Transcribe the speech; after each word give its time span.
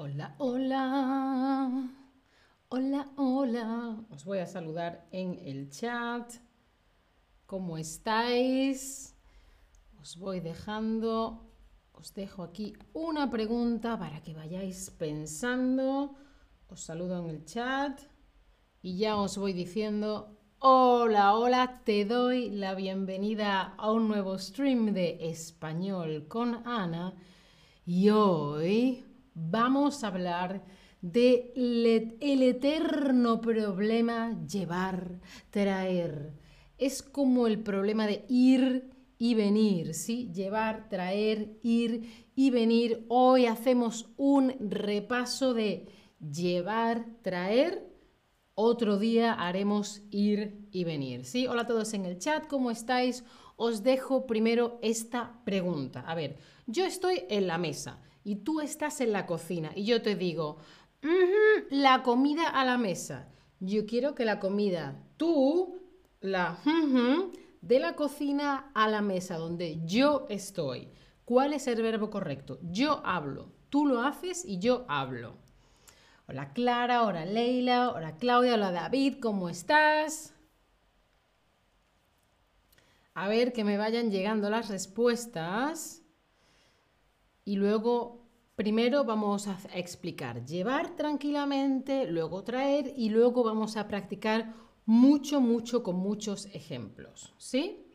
Hola, 0.00 0.36
hola. 0.38 1.90
Hola, 2.68 3.08
hola. 3.16 3.96
Os 4.10 4.24
voy 4.24 4.38
a 4.38 4.46
saludar 4.46 5.08
en 5.10 5.40
el 5.44 5.70
chat. 5.70 6.34
¿Cómo 7.46 7.78
estáis? 7.78 9.16
Os 10.00 10.16
voy 10.16 10.38
dejando, 10.38 11.50
os 11.90 12.14
dejo 12.14 12.44
aquí 12.44 12.74
una 12.92 13.28
pregunta 13.28 13.98
para 13.98 14.22
que 14.22 14.34
vayáis 14.34 14.88
pensando. 14.90 16.14
Os 16.68 16.78
saludo 16.78 17.18
en 17.18 17.30
el 17.30 17.44
chat 17.44 18.00
y 18.80 18.98
ya 18.98 19.16
os 19.16 19.36
voy 19.36 19.52
diciendo, 19.52 20.38
hola, 20.60 21.34
hola, 21.34 21.82
te 21.84 22.04
doy 22.04 22.50
la 22.50 22.76
bienvenida 22.76 23.74
a 23.76 23.90
un 23.90 24.06
nuevo 24.06 24.38
stream 24.38 24.94
de 24.94 25.28
español 25.28 26.28
con 26.28 26.64
Ana. 26.68 27.14
Y 27.84 28.10
hoy 28.10 29.07
vamos 29.38 30.02
a 30.02 30.08
hablar 30.08 30.64
de 31.00 31.52
el 31.54 32.42
eterno 32.42 33.40
problema 33.40 34.36
llevar, 34.46 35.20
traer. 35.50 36.32
Es 36.76 37.02
como 37.02 37.46
el 37.46 37.60
problema 37.60 38.06
de 38.06 38.24
ir 38.28 38.90
y 39.18 39.34
venir, 39.34 39.94
¿sí? 39.94 40.30
Llevar, 40.32 40.88
traer, 40.88 41.58
ir 41.62 42.30
y 42.34 42.50
venir. 42.50 43.04
Hoy 43.08 43.46
hacemos 43.46 44.10
un 44.16 44.54
repaso 44.60 45.54
de 45.54 45.88
llevar, 46.20 47.06
traer. 47.22 47.84
Otro 48.54 48.98
día 48.98 49.34
haremos 49.34 50.02
ir 50.10 50.68
y 50.72 50.82
venir, 50.84 51.24
¿sí? 51.24 51.46
Hola 51.46 51.62
a 51.62 51.66
todos 51.66 51.94
en 51.94 52.06
el 52.06 52.18
chat, 52.18 52.46
¿cómo 52.48 52.70
estáis? 52.70 53.24
Os 53.56 53.82
dejo 53.82 54.26
primero 54.26 54.78
esta 54.82 55.40
pregunta. 55.44 56.00
A 56.00 56.14
ver, 56.14 56.38
yo 56.66 56.84
estoy 56.84 57.22
en 57.28 57.46
la 57.46 57.58
mesa 57.58 58.00
y 58.24 58.36
tú 58.36 58.60
estás 58.60 59.00
en 59.00 59.12
la 59.12 59.26
cocina 59.26 59.72
y 59.74 59.84
yo 59.84 60.02
te 60.02 60.14
digo, 60.14 60.58
la 61.70 62.02
comida 62.02 62.48
a 62.48 62.64
la 62.64 62.78
mesa. 62.78 63.28
Yo 63.60 63.86
quiero 63.86 64.14
que 64.14 64.24
la 64.24 64.38
comida, 64.38 65.02
tú, 65.16 65.80
la 66.20 66.58
de 67.60 67.78
la 67.78 67.96
cocina 67.96 68.70
a 68.74 68.88
la 68.88 69.02
mesa 69.02 69.36
donde 69.36 69.80
yo 69.84 70.26
estoy. 70.28 70.88
¿Cuál 71.24 71.52
es 71.52 71.66
el 71.66 71.82
verbo 71.82 72.10
correcto? 72.10 72.58
Yo 72.62 73.02
hablo. 73.04 73.52
Tú 73.68 73.86
lo 73.86 74.02
haces 74.02 74.44
y 74.44 74.58
yo 74.58 74.86
hablo. 74.88 75.36
Hola 76.26 76.52
Clara, 76.52 77.04
hola 77.04 77.24
Leila, 77.24 77.90
hola 77.90 78.16
Claudia, 78.16 78.54
hola 78.54 78.70
David, 78.70 79.16
¿cómo 79.20 79.48
estás? 79.48 80.34
A 83.14 83.28
ver 83.28 83.52
que 83.52 83.64
me 83.64 83.78
vayan 83.78 84.10
llegando 84.10 84.48
las 84.48 84.68
respuestas. 84.68 85.97
Y 87.48 87.56
luego 87.56 88.28
Primero 88.58 89.04
vamos 89.04 89.46
a 89.46 89.56
explicar 89.72 90.44
llevar 90.44 90.96
tranquilamente, 90.96 92.10
luego 92.10 92.42
traer 92.42 92.92
y 92.96 93.08
luego 93.08 93.44
vamos 93.44 93.76
a 93.76 93.86
practicar 93.86 94.52
mucho, 94.84 95.40
mucho 95.40 95.84
con 95.84 95.94
muchos 95.94 96.46
ejemplos. 96.46 97.32
¿Sí? 97.38 97.86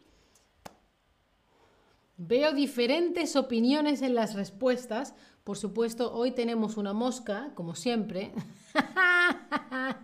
Veo 2.15 2.53
diferentes 2.53 3.35
opiniones 3.35 4.01
en 4.01 4.15
las 4.15 4.35
respuestas. 4.35 5.15
Por 5.43 5.57
supuesto, 5.57 6.13
hoy 6.13 6.31
tenemos 6.31 6.77
una 6.77 6.93
mosca, 6.93 7.51
como 7.55 7.75
siempre. 7.75 8.31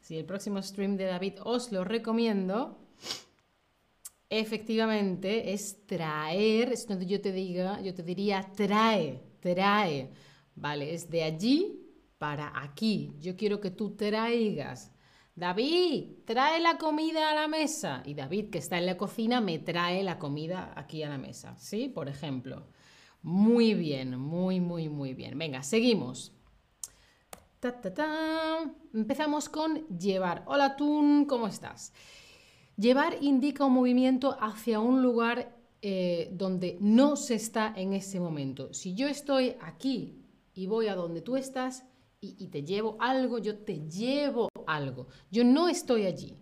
Si 0.00 0.16
el 0.16 0.24
próximo 0.24 0.60
stream 0.62 0.96
de 0.96 1.06
David 1.06 1.34
os 1.44 1.72
lo 1.72 1.82
recomiendo. 1.84 2.78
Efectivamente, 4.32 5.52
es 5.52 5.84
traer, 5.88 6.72
es 6.72 6.86
donde 6.86 7.04
yo 7.04 7.20
te 7.20 7.32
diga, 7.32 7.80
yo 7.80 7.92
te 7.92 8.04
diría 8.04 8.48
trae, 8.56 9.20
trae, 9.40 10.12
¿vale? 10.54 10.94
Es 10.94 11.10
de 11.10 11.24
allí 11.24 11.80
para 12.16 12.52
aquí. 12.62 13.12
Yo 13.18 13.36
quiero 13.36 13.60
que 13.60 13.72
tú 13.72 13.96
traigas. 13.96 14.92
David, 15.34 16.18
trae 16.26 16.60
la 16.60 16.78
comida 16.78 17.30
a 17.30 17.34
la 17.34 17.48
mesa. 17.48 18.04
Y 18.06 18.14
David, 18.14 18.50
que 18.50 18.58
está 18.58 18.78
en 18.78 18.86
la 18.86 18.96
cocina, 18.96 19.40
me 19.40 19.58
trae 19.58 20.04
la 20.04 20.20
comida 20.20 20.74
aquí 20.76 21.02
a 21.02 21.08
la 21.08 21.18
mesa. 21.18 21.56
¿Sí? 21.58 21.88
Por 21.88 22.08
ejemplo. 22.08 22.68
Muy 23.22 23.74
bien, 23.74 24.16
muy, 24.16 24.60
muy, 24.60 24.88
muy 24.88 25.12
bien. 25.12 25.36
Venga, 25.38 25.64
seguimos. 25.64 26.32
Empezamos 28.94 29.48
con 29.48 29.88
llevar. 29.88 30.44
Hola, 30.46 30.76
Tun, 30.76 31.24
¿cómo 31.24 31.48
estás? 31.48 31.92
Llevar 32.80 33.18
indica 33.20 33.66
un 33.66 33.74
movimiento 33.74 34.38
hacia 34.40 34.80
un 34.80 35.02
lugar 35.02 35.54
eh, 35.82 36.30
donde 36.32 36.78
no 36.80 37.14
se 37.14 37.34
está 37.34 37.74
en 37.76 37.92
ese 37.92 38.18
momento. 38.20 38.72
Si 38.72 38.94
yo 38.94 39.06
estoy 39.06 39.54
aquí 39.60 40.24
y 40.54 40.66
voy 40.66 40.86
a 40.86 40.94
donde 40.94 41.20
tú 41.20 41.36
estás 41.36 41.84
y, 42.22 42.46
te 42.48 42.64
llevo 42.64 42.96
algo, 42.98 43.38
yo 43.38 43.58
te 43.58 43.86
llevo 43.86 44.48
algo. 44.66 45.08
Yo 45.30 45.44
no 45.44 45.68
estoy 45.68 46.06
allí. 46.06 46.38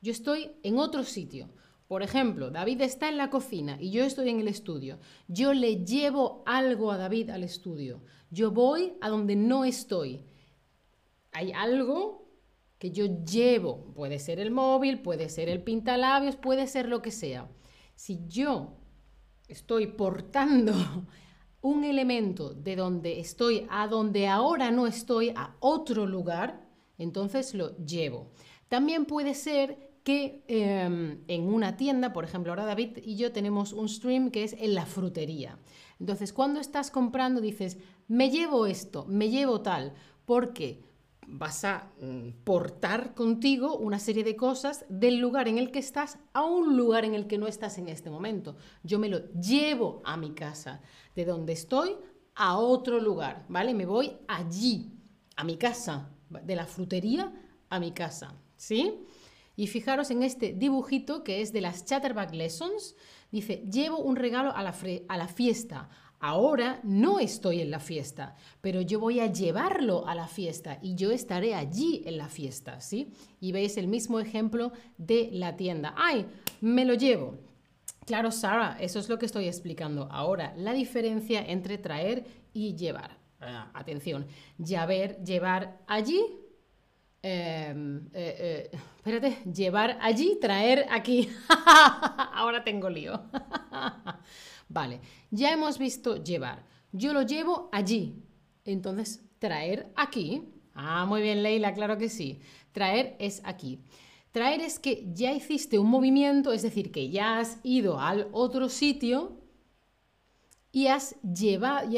Yo 0.00 0.12
estoy 0.12 0.52
en 0.62 0.78
otro 0.78 1.02
sitio. 1.02 1.48
Por 1.88 2.04
ejemplo, 2.04 2.50
David 2.52 2.82
está 2.82 3.08
en 3.08 3.16
la 3.16 3.28
cocina 3.28 3.76
y 3.80 3.90
yo 3.90 4.04
estoy 4.04 4.28
en 4.28 4.38
el 4.38 4.46
estudio. 4.46 5.00
Yo 5.26 5.52
le 5.52 5.84
llevo 5.84 6.44
algo 6.46 6.92
a 6.92 6.96
David 6.96 7.30
al 7.30 7.42
estudio. 7.42 8.02
Yo 8.30 8.52
voy 8.52 8.92
a 9.00 9.08
donde 9.08 9.34
no 9.34 9.64
estoy. 9.64 10.26
Hay 11.32 11.50
algo 11.50 12.25
que 12.78 12.90
yo 12.90 13.06
llevo. 13.24 13.92
Puede 13.94 14.18
ser 14.18 14.38
el 14.38 14.50
móvil, 14.50 15.00
puede 15.00 15.28
ser 15.28 15.48
el 15.48 15.62
pintalabios, 15.62 16.36
puede 16.36 16.66
ser 16.66 16.88
lo 16.88 17.02
que 17.02 17.10
sea. 17.10 17.48
Si 17.94 18.20
yo 18.26 18.76
estoy 19.48 19.86
portando 19.86 20.72
un 21.60 21.84
elemento 21.84 22.54
de 22.54 22.76
donde 22.76 23.20
estoy 23.20 23.66
a 23.70 23.88
donde 23.88 24.28
ahora 24.28 24.70
no 24.70 24.86
estoy, 24.86 25.30
a 25.30 25.56
otro 25.60 26.06
lugar, 26.06 26.66
entonces 26.98 27.54
lo 27.54 27.76
llevo. 27.78 28.30
También 28.68 29.06
puede 29.06 29.34
ser 29.34 29.86
que 30.06 30.44
em, 30.46 31.24
en 31.26 31.52
una 31.52 31.76
tienda, 31.76 32.12
por 32.12 32.24
ejemplo, 32.24 32.52
ahora 32.52 32.64
David 32.64 32.98
y 33.02 33.16
yo 33.16 33.32
tenemos 33.32 33.72
un 33.72 33.88
stream 33.88 34.30
que 34.30 34.44
es 34.44 34.52
en 34.52 34.74
la 34.74 34.86
frutería. 34.86 35.58
Entonces, 35.98 36.32
cuando 36.32 36.60
estás 36.60 36.92
comprando, 36.92 37.40
dices, 37.40 37.78
me 38.06 38.30
llevo 38.30 38.66
esto, 38.66 39.04
me 39.06 39.30
llevo 39.30 39.62
tal. 39.62 39.94
¿Por 40.24 40.52
qué? 40.52 40.85
Vas 41.26 41.64
a 41.64 41.92
mm, 42.00 42.44
portar 42.44 43.14
contigo 43.14 43.76
una 43.76 43.98
serie 43.98 44.24
de 44.24 44.36
cosas 44.36 44.84
del 44.88 45.18
lugar 45.18 45.48
en 45.48 45.58
el 45.58 45.70
que 45.70 45.78
estás 45.78 46.18
a 46.32 46.44
un 46.44 46.76
lugar 46.76 47.04
en 47.04 47.14
el 47.14 47.26
que 47.26 47.38
no 47.38 47.46
estás 47.46 47.78
en 47.78 47.88
este 47.88 48.10
momento. 48.10 48.56
Yo 48.82 48.98
me 48.98 49.08
lo 49.08 49.30
llevo 49.32 50.02
a 50.04 50.16
mi 50.16 50.32
casa, 50.32 50.80
de 51.14 51.24
donde 51.24 51.52
estoy 51.52 51.96
a 52.34 52.58
otro 52.58 53.00
lugar, 53.00 53.44
¿vale? 53.48 53.74
Me 53.74 53.86
voy 53.86 54.16
allí, 54.28 54.92
a 55.36 55.44
mi 55.44 55.56
casa, 55.56 56.10
de 56.30 56.56
la 56.56 56.66
frutería 56.66 57.32
a 57.68 57.80
mi 57.80 57.92
casa, 57.92 58.34
¿sí? 58.56 59.06
Y 59.56 59.68
fijaros 59.68 60.10
en 60.10 60.22
este 60.22 60.52
dibujito 60.52 61.24
que 61.24 61.40
es 61.40 61.52
de 61.52 61.62
las 61.62 61.84
Chatterback 61.84 62.32
Lessons. 62.34 62.94
Dice, 63.36 63.62
llevo 63.70 63.98
un 63.98 64.16
regalo 64.16 64.50
a 64.56 64.62
la, 64.62 64.72
fiesta, 65.28 65.90
Ahora 66.20 66.80
no 66.84 67.18
estoy 67.18 67.60
en 67.60 67.70
la 67.70 67.80
fiesta, 67.80 68.34
pero 68.62 68.80
yo 68.80 68.98
voy 68.98 69.20
a 69.20 69.30
llevarlo 69.30 70.08
a 70.08 70.14
la 70.14 70.26
fiesta 70.26 70.78
y 70.80 70.94
yo 70.94 71.10
estaré 71.10 71.54
allí 71.54 72.02
en 72.06 72.16
la 72.16 72.30
fiesta, 72.30 72.80
¿sí? 72.80 73.12
Y 73.38 73.52
veis 73.52 73.76
el 73.76 73.88
mismo 73.88 74.20
ejemplo 74.20 74.72
de 74.96 75.28
la 75.32 75.54
tienda. 75.54 75.92
¡Ay! 75.98 76.24
Me 76.62 76.86
lo 76.86 76.94
llevo. 76.94 77.36
Claro, 78.06 78.30
Sara, 78.30 78.78
eso 78.80 78.98
es 78.98 79.10
lo 79.10 79.18
que 79.18 79.26
estoy 79.26 79.48
explicando 79.48 80.08
ahora, 80.10 80.54
la 80.56 80.72
diferencia 80.72 81.44
entre 81.46 81.76
traer 81.76 82.24
y 82.54 82.74
llevar. 82.74 83.18
Ah, 83.42 83.70
atención, 83.74 84.26
llevar, 84.56 85.22
llevar 85.22 85.78
allí, 85.86 86.24
eh, 87.28 88.00
eh, 88.14 88.70
espérate, 88.96 89.38
llevar 89.50 89.98
allí, 90.00 90.38
traer 90.40 90.86
aquí. 90.90 91.28
ahora 92.34 92.62
tengo 92.62 92.88
lío. 92.88 93.20
Vale, 94.68 95.00
ya 95.30 95.52
hemos 95.52 95.78
visto 95.78 96.22
llevar. 96.22 96.64
Yo 96.92 97.12
lo 97.12 97.22
llevo 97.22 97.68
allí. 97.72 98.22
Entonces, 98.64 99.24
traer 99.38 99.92
aquí. 99.96 100.42
Ah, 100.74 101.06
muy 101.06 101.22
bien, 101.22 101.42
Leila, 101.42 101.72
claro 101.74 101.98
que 101.98 102.08
sí. 102.08 102.40
Traer 102.72 103.16
es 103.18 103.40
aquí. 103.44 103.80
Traer 104.32 104.60
es 104.60 104.78
que 104.78 105.08
ya 105.14 105.32
hiciste 105.32 105.78
un 105.78 105.88
movimiento, 105.88 106.52
es 106.52 106.62
decir, 106.62 106.92
que 106.92 107.08
ya 107.08 107.38
has 107.38 107.58
ido 107.62 107.98
al 107.98 108.28
otro 108.32 108.68
sitio 108.68 109.40
y 110.72 110.88
has 110.88 111.16
llevado, 111.22 111.88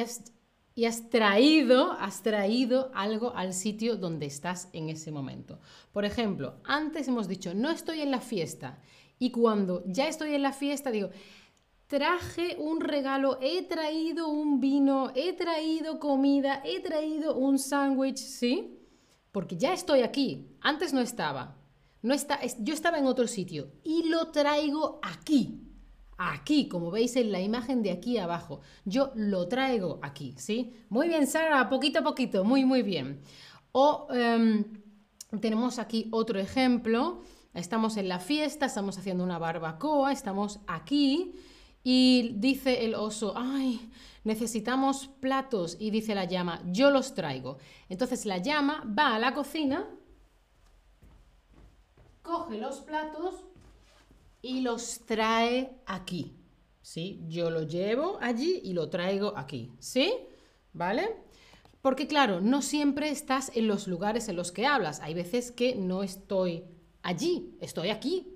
y 0.79 0.85
has 0.85 1.11
traído, 1.11 1.91
has 1.95 2.23
traído 2.23 2.93
algo 2.95 3.35
al 3.35 3.53
sitio 3.53 3.97
donde 3.97 4.27
estás 4.27 4.69
en 4.73 4.91
ese 4.91 5.11
momento. 5.11 5.59
Por 5.93 6.05
ejemplo, 6.05 6.61
antes 6.63 7.09
hemos 7.09 7.27
dicho, 7.27 7.53
no 7.53 7.69
estoy 7.69 8.01
en 8.01 8.13
la 8.13 8.21
fiesta. 8.21 8.79
Y 9.19 9.33
cuando 9.33 9.83
ya 9.87 10.07
estoy 10.07 10.37
en 10.37 10.43
la 10.43 10.53
fiesta, 10.53 10.93
digo, 10.93 11.11
traje 11.89 12.55
un 12.61 12.81
regalo, 12.81 13.41
he 13.43 13.63
traído 13.63 14.29
un 14.29 14.61
vino, 14.61 15.11
he 15.17 15.33
traído 15.33 15.99
comida, 15.99 16.63
he 16.65 16.79
traído 16.79 17.37
un 17.37 17.59
sándwich, 17.59 18.19
¿sí? 18.19 18.79
Porque 19.33 19.57
ya 19.57 19.73
estoy 19.73 20.03
aquí, 20.03 20.47
antes 20.61 20.93
no 20.93 21.01
estaba. 21.01 21.57
No 22.03 22.15
está, 22.15 22.39
yo 22.61 22.73
estaba 22.73 23.01
en 23.01 23.07
otro 23.07 23.27
sitio 23.27 23.73
y 23.83 24.05
lo 24.05 24.29
traigo 24.29 25.01
aquí. 25.03 25.68
Aquí, 26.19 26.69
como 26.69 26.91
veis 26.91 27.17
en 27.17 27.33
la 27.33 27.41
imagen 27.41 27.83
de 27.83 27.93
aquí 27.93 28.19
abajo. 28.19 28.61
Yo 28.85 29.13
lo 29.15 29.49
traigo 29.49 30.01
aquí, 30.03 30.35
¿sí? 30.37 30.75
Muy 30.89 31.09
bien, 31.09 31.27
Sara, 31.27 31.69
poquito 31.69 32.01
a 32.01 32.03
poquito, 32.03 32.45
muy, 32.45 32.65
muy 32.65 32.83
bien. 32.83 33.21
O 33.73 34.09
em, 34.11 34.65
tenemos 35.41 35.79
aquí 35.79 36.09
otro 36.11 36.39
ejemplo. 36.41 37.23
Estamos 37.55 37.97
en 37.97 38.09
la 38.09 38.19
fiesta, 38.19 38.67
estamos 38.67 38.99
haciendo 38.99 39.25
una 39.25 39.39
barbacoa, 39.39 40.13
estamos 40.13 40.61
aquí 40.67 41.35
y 41.83 42.35
dice 42.37 42.85
el 42.85 42.95
oso, 42.95 43.35
ay, 43.37 43.91
necesitamos 44.25 45.09
platos 45.21 45.77
y 45.79 45.91
dice 45.91 46.15
la 46.15 46.25
llama, 46.25 46.61
yo 46.67 46.91
los 46.91 47.15
traigo. 47.15 47.59
Entonces 47.89 48.27
la 48.27 48.39
llama 48.39 48.85
va 48.87 49.15
a 49.15 49.19
la 49.19 49.35
cocina, 49.35 49.89
coge 52.23 52.59
los 52.59 52.81
platos 52.81 53.45
y 54.43 54.61
los 54.61 55.01
trae 55.07 55.79
aquí. 55.87 56.35
¿Sí? 56.81 57.23
Yo 57.29 57.51
lo 57.51 57.63
llevo 57.63 58.19
allí 58.21 58.61
y 58.65 58.73
lo 58.73 58.89
traigo 58.89 59.37
aquí. 59.37 59.73
¿Sí? 59.79 60.15
¿Vale? 60.73 61.17
Porque 61.83 62.07
claro, 62.07 62.41
no 62.41 62.63
siempre 62.63 63.11
estás 63.11 63.53
en 63.55 63.69
los 63.69 63.87
lugares 63.89 64.29
en 64.29 64.37
los 64.37 64.53
que 64.53 64.67
hablas. 64.67 65.01
Hay 65.01 65.15
veces 65.15 65.53
que 65.53 65.75
no 65.75 66.03
estoy 66.03 66.65
allí, 67.03 67.57
estoy 67.61 67.91
aquí. 67.91 68.35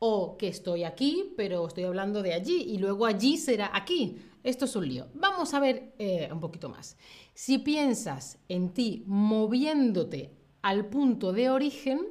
O 0.00 0.36
que 0.36 0.48
estoy 0.48 0.84
aquí, 0.84 1.32
pero 1.36 1.66
estoy 1.66 1.84
hablando 1.84 2.22
de 2.22 2.34
allí 2.34 2.62
y 2.62 2.78
luego 2.78 3.06
allí 3.06 3.38
será 3.38 3.70
aquí. 3.72 4.18
Esto 4.42 4.66
es 4.66 4.76
un 4.76 4.86
lío. 4.86 5.08
Vamos 5.14 5.54
a 5.54 5.60
ver 5.60 5.94
eh, 5.98 6.28
un 6.30 6.40
poquito 6.40 6.68
más. 6.68 6.98
Si 7.32 7.58
piensas 7.58 8.38
en 8.48 8.74
ti 8.74 9.02
moviéndote 9.06 10.36
al 10.60 10.86
punto 10.86 11.32
de 11.32 11.48
origen, 11.48 12.06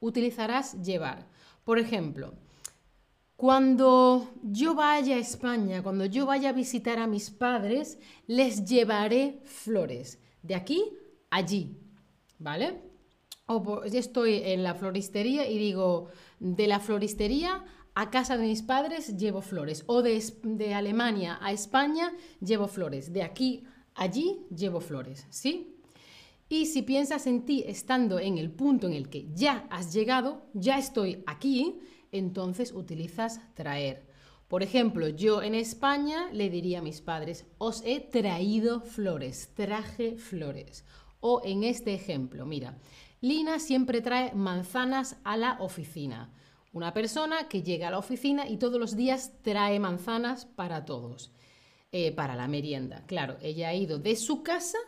utilizarás 0.00 0.80
llevar. 0.82 1.28
Por 1.64 1.78
ejemplo, 1.78 2.32
cuando 3.36 4.30
yo 4.42 4.74
vaya 4.74 5.16
a 5.16 5.18
España, 5.18 5.82
cuando 5.82 6.06
yo 6.06 6.24
vaya 6.24 6.50
a 6.50 6.52
visitar 6.52 6.98
a 6.98 7.06
mis 7.06 7.30
padres, 7.30 7.98
les 8.26 8.64
llevaré 8.64 9.40
flores. 9.44 10.18
De 10.42 10.54
aquí, 10.54 10.82
allí. 11.30 11.76
¿Vale? 12.38 12.80
O 13.46 13.84
yo 13.84 13.98
estoy 13.98 14.40
en 14.42 14.62
la 14.62 14.74
floristería 14.74 15.48
y 15.48 15.58
digo, 15.58 16.08
de 16.40 16.66
la 16.66 16.80
floristería 16.80 17.64
a 17.94 18.10
casa 18.10 18.36
de 18.36 18.46
mis 18.46 18.62
padres 18.62 19.16
llevo 19.16 19.42
flores. 19.42 19.84
O 19.86 20.02
de, 20.02 20.22
de 20.42 20.74
Alemania 20.74 21.38
a 21.42 21.52
España 21.52 22.12
llevo 22.40 22.68
flores. 22.68 23.12
De 23.12 23.22
aquí 23.22 23.64
allí 23.94 24.46
llevo 24.54 24.80
flores. 24.80 25.26
¿Sí? 25.30 25.76
Y 26.48 26.66
si 26.66 26.82
piensas 26.82 27.26
en 27.26 27.44
ti 27.44 27.64
estando 27.66 28.18
en 28.18 28.38
el 28.38 28.50
punto 28.50 28.86
en 28.86 28.92
el 28.92 29.08
que 29.10 29.26
ya 29.34 29.66
has 29.68 29.92
llegado, 29.92 30.42
ya 30.54 30.78
estoy 30.78 31.24
aquí, 31.26 31.80
entonces 32.18 32.72
utilizas 32.72 33.40
traer. 33.54 34.06
Por 34.48 34.62
ejemplo, 34.62 35.08
yo 35.08 35.42
en 35.42 35.54
España 35.54 36.28
le 36.32 36.50
diría 36.50 36.78
a 36.78 36.82
mis 36.82 37.00
padres, 37.00 37.46
os 37.58 37.82
he 37.84 38.00
traído 38.00 38.80
flores, 38.80 39.50
traje 39.54 40.16
flores. 40.16 40.84
O 41.20 41.42
en 41.44 41.64
este 41.64 41.94
ejemplo, 41.94 42.46
mira, 42.46 42.78
Lina 43.20 43.58
siempre 43.58 44.00
trae 44.00 44.32
manzanas 44.34 45.16
a 45.24 45.36
la 45.36 45.56
oficina. 45.60 46.32
Una 46.72 46.92
persona 46.92 47.48
que 47.48 47.62
llega 47.62 47.88
a 47.88 47.90
la 47.90 47.98
oficina 47.98 48.48
y 48.48 48.58
todos 48.58 48.78
los 48.78 48.94
días 48.94 49.32
trae 49.42 49.80
manzanas 49.80 50.44
para 50.44 50.84
todos, 50.84 51.32
eh, 51.90 52.12
para 52.12 52.36
la 52.36 52.46
merienda. 52.46 53.04
Claro, 53.06 53.38
ella 53.40 53.70
ha 53.70 53.74
ido 53.74 53.98
de 53.98 54.14
su 54.14 54.42
casa 54.42 54.78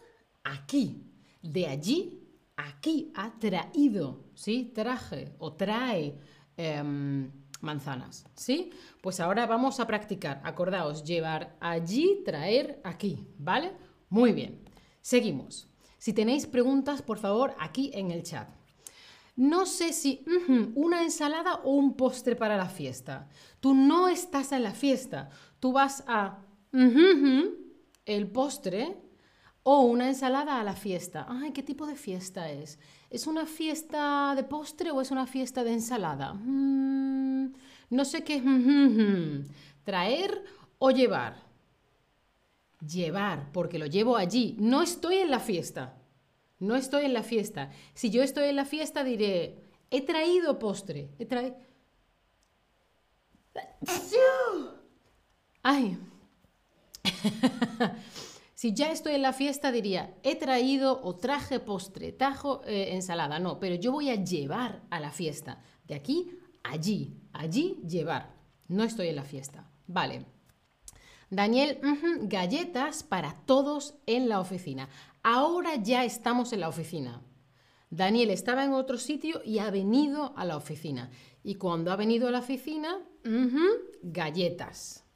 aquí, 0.44 1.02
de 1.42 1.66
allí 1.66 2.28
aquí, 2.58 3.12
ha 3.14 3.38
traído, 3.38 4.24
¿sí? 4.34 4.72
Traje 4.74 5.32
o 5.38 5.54
trae 5.54 6.18
Em, 6.60 7.30
manzanas, 7.60 8.26
¿sí? 8.34 8.70
Pues 9.00 9.20
ahora 9.20 9.46
vamos 9.46 9.78
a 9.78 9.86
practicar. 9.86 10.40
Acordaos, 10.42 11.04
llevar 11.04 11.56
allí, 11.60 12.22
traer 12.24 12.80
aquí, 12.82 13.24
¿vale? 13.38 13.72
Muy 14.08 14.32
bien. 14.32 14.60
Seguimos. 15.00 15.68
Si 15.98 16.12
tenéis 16.12 16.46
preguntas, 16.46 17.00
por 17.00 17.18
favor, 17.18 17.54
aquí 17.60 17.92
en 17.94 18.10
el 18.10 18.24
chat. 18.24 18.48
No 19.36 19.66
sé 19.66 19.92
si 19.92 20.24
una 20.74 21.04
ensalada 21.04 21.60
o 21.62 21.74
un 21.74 21.96
postre 21.96 22.34
para 22.34 22.56
la 22.56 22.68
fiesta. 22.68 23.28
Tú 23.60 23.72
no 23.72 24.08
estás 24.08 24.50
en 24.50 24.64
la 24.64 24.72
fiesta. 24.72 25.30
Tú 25.60 25.72
vas 25.72 26.02
a 26.08 26.40
el 28.04 28.30
postre 28.32 29.00
o 29.62 29.82
una 29.82 30.08
ensalada 30.08 30.58
a 30.58 30.64
la 30.64 30.74
fiesta. 30.74 31.24
Ay, 31.28 31.52
¿qué 31.52 31.62
tipo 31.62 31.86
de 31.86 31.94
fiesta 31.94 32.50
es? 32.50 32.80
¿Es 33.10 33.26
una 33.26 33.46
fiesta 33.46 34.34
de 34.36 34.44
postre 34.44 34.90
o 34.90 35.00
es 35.00 35.10
una 35.10 35.26
fiesta 35.26 35.64
de 35.64 35.72
ensalada? 35.72 36.34
Mm, 36.34 37.54
no 37.90 38.04
sé 38.04 38.22
qué. 38.22 38.42
Traer 39.84 40.44
o 40.78 40.90
llevar. 40.90 41.36
Llevar, 42.86 43.50
porque 43.52 43.78
lo 43.78 43.86
llevo 43.86 44.16
allí. 44.16 44.56
No 44.58 44.82
estoy 44.82 45.16
en 45.16 45.30
la 45.30 45.40
fiesta. 45.40 45.94
No 46.58 46.76
estoy 46.76 47.06
en 47.06 47.14
la 47.14 47.22
fiesta. 47.22 47.70
Si 47.94 48.10
yo 48.10 48.22
estoy 48.22 48.48
en 48.50 48.56
la 48.56 48.66
fiesta 48.66 49.04
diré, 49.04 49.56
he 49.90 50.02
traído 50.02 50.58
postre. 50.58 51.08
He 51.18 51.24
traído... 51.24 51.56
Ay. 55.62 55.98
Si 58.58 58.74
ya 58.74 58.90
estoy 58.90 59.14
en 59.14 59.22
la 59.22 59.32
fiesta, 59.32 59.70
diría, 59.70 60.16
he 60.24 60.34
traído 60.34 61.00
o 61.04 61.14
traje 61.14 61.60
postre, 61.60 62.10
tajo 62.10 62.60
eh, 62.64 62.88
ensalada. 62.92 63.38
No, 63.38 63.60
pero 63.60 63.76
yo 63.76 63.92
voy 63.92 64.10
a 64.10 64.16
llevar 64.16 64.82
a 64.90 64.98
la 64.98 65.12
fiesta. 65.12 65.62
De 65.86 65.94
aquí, 65.94 66.36
allí, 66.64 67.22
allí, 67.32 67.80
llevar. 67.86 68.34
No 68.66 68.82
estoy 68.82 69.06
en 69.10 69.14
la 69.14 69.22
fiesta. 69.22 69.70
Vale. 69.86 70.26
Daniel, 71.30 71.78
galletas 72.22 73.04
para 73.04 73.36
todos 73.46 73.94
en 74.06 74.28
la 74.28 74.40
oficina. 74.40 74.88
Ahora 75.22 75.76
ya 75.76 76.04
estamos 76.04 76.52
en 76.52 76.58
la 76.58 76.68
oficina. 76.68 77.22
Daniel 77.90 78.30
estaba 78.30 78.64
en 78.64 78.72
otro 78.72 78.98
sitio 78.98 79.40
y 79.44 79.60
ha 79.60 79.70
venido 79.70 80.36
a 80.36 80.44
la 80.44 80.56
oficina. 80.56 81.12
Y 81.44 81.54
cuando 81.54 81.92
ha 81.92 81.96
venido 81.96 82.26
a 82.26 82.32
la 82.32 82.40
oficina, 82.40 82.98
galletas. 84.02 85.07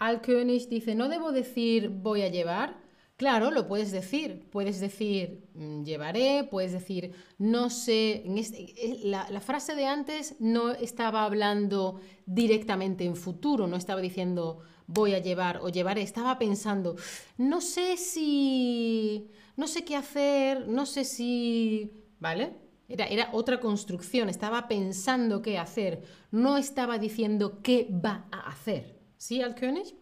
Al 0.00 0.22
König 0.22 0.66
dice, 0.70 0.94
no 0.94 1.10
debo 1.10 1.30
decir 1.30 1.90
voy 1.90 2.22
a 2.22 2.28
llevar. 2.28 2.80
Claro, 3.18 3.50
lo 3.50 3.68
puedes 3.68 3.92
decir. 3.92 4.48
Puedes 4.50 4.80
decir 4.80 5.44
mm, 5.52 5.84
llevaré, 5.84 6.48
puedes 6.50 6.72
decir 6.72 7.12
no 7.36 7.68
sé. 7.68 8.24
Este, 8.34 8.62
eh, 8.62 9.00
la, 9.04 9.28
la, 9.28 9.40
frase 9.40 9.74
de 9.74 9.84
antes 9.84 10.36
no 10.40 10.70
estaba 10.70 11.26
hablando 11.26 12.00
directamente 12.24 13.04
en 13.04 13.14
futuro, 13.14 13.66
no 13.66 13.76
estaba 13.76 14.00
diciendo 14.00 14.60
voy 14.86 15.12
a 15.12 15.18
llevar 15.18 15.58
o 15.62 15.68
llevaré. 15.68 16.00
Estaba 16.00 16.38
pensando, 16.38 16.96
no 17.36 17.60
sé 17.60 17.98
si. 17.98 19.28
No 19.56 19.66
sé 19.66 19.84
qué 19.84 19.96
hacer, 19.96 20.66
no 20.66 20.86
sé 20.86 21.04
si. 21.04 21.92
¿Vale? 22.20 22.54
Era, 22.88 23.04
era, 23.04 23.28
otra 23.34 23.60
construcción, 23.60 24.30
estaba 24.30 24.66
pensando 24.66 25.42
qué 25.42 25.58
hacer, 25.58 26.02
no 26.30 26.56
estaba 26.56 26.98
diciendo 26.98 27.60
qué 27.62 27.86
va 27.92 28.26
a 28.32 28.48
hacer. 28.48 28.99
¿Sí, 29.20 29.42
Alkönig? 29.42 29.94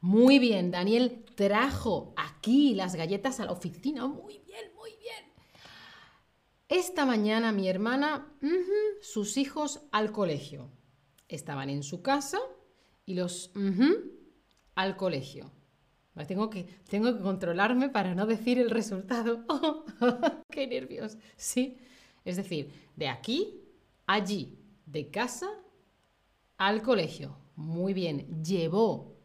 Muy 0.00 0.38
bien, 0.38 0.70
Daniel 0.70 1.26
trajo 1.34 2.14
aquí 2.16 2.74
las 2.74 2.94
galletas 2.94 3.38
a 3.38 3.44
la 3.44 3.52
oficina. 3.52 4.06
Muy 4.06 4.38
bien, 4.46 4.72
muy 4.74 4.92
bien. 4.92 5.26
Esta 6.66 7.04
mañana 7.04 7.52
mi 7.52 7.68
hermana, 7.68 8.32
sus 9.02 9.36
hijos 9.36 9.82
al 9.92 10.10
colegio. 10.10 10.70
Estaban 11.28 11.68
en 11.68 11.82
su 11.82 12.00
casa 12.00 12.38
y 13.04 13.12
los 13.12 13.52
al 14.74 14.96
colegio. 14.96 15.52
Tengo 16.26 16.48
que, 16.48 16.64
tengo 16.88 17.14
que 17.14 17.22
controlarme 17.22 17.90
para 17.90 18.14
no 18.14 18.24
decir 18.24 18.58
el 18.58 18.70
resultado. 18.70 19.44
¡Qué 20.50 20.66
nervios! 20.66 21.18
Sí. 21.36 21.76
Es 22.24 22.36
decir, 22.36 22.72
de 22.96 23.08
aquí, 23.08 23.60
allí, 24.06 24.58
de 24.86 25.10
casa 25.10 25.50
al 26.56 26.82
colegio. 26.82 27.39
Muy 27.60 27.92
bien, 27.92 28.42
llevó, 28.42 29.18